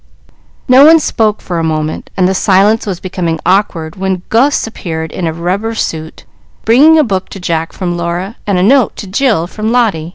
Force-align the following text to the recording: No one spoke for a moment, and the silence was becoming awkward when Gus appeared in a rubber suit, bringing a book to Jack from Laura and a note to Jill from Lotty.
No 0.67 0.83
one 0.83 0.99
spoke 0.99 1.41
for 1.43 1.59
a 1.59 1.63
moment, 1.63 2.09
and 2.17 2.27
the 2.27 2.33
silence 2.33 2.87
was 2.87 2.99
becoming 2.99 3.39
awkward 3.45 3.97
when 3.97 4.23
Gus 4.29 4.65
appeared 4.65 5.11
in 5.11 5.27
a 5.27 5.31
rubber 5.31 5.75
suit, 5.75 6.25
bringing 6.65 6.97
a 6.97 7.03
book 7.03 7.29
to 7.29 7.39
Jack 7.39 7.71
from 7.71 7.95
Laura 7.97 8.35
and 8.47 8.57
a 8.57 8.63
note 8.63 8.95
to 8.95 9.05
Jill 9.05 9.45
from 9.45 9.71
Lotty. 9.71 10.09